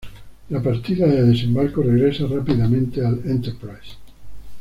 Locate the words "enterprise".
3.23-3.97